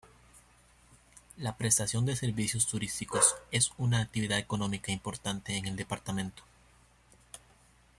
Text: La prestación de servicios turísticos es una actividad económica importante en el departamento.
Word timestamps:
La 1.37 1.57
prestación 1.57 2.07
de 2.07 2.15
servicios 2.15 2.65
turísticos 2.65 3.35
es 3.51 3.71
una 3.77 3.99
actividad 4.01 4.39
económica 4.39 4.91
importante 4.91 5.55
en 5.57 5.67
el 5.67 5.75
departamento. 5.75 6.41